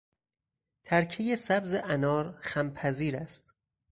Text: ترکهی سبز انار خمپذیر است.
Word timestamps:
ترکهی 0.83 1.35
سبز 1.35 1.73
انار 1.83 2.37
خمپذیر 2.41 3.15
است. 3.15 3.55